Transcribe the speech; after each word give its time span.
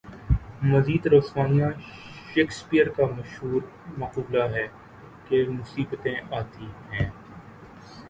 مزید 0.71 1.03
رسوائیاں 1.07 1.69
شیکسپیئر 2.31 2.87
کا 2.95 3.05
مشہور 3.17 3.61
مقولہ 3.99 4.43
ہے 4.55 4.67
کہ 5.27 5.37
مصیبتیں 5.49 6.15
آتی 6.39 6.65
ہیں۔ 6.91 7.09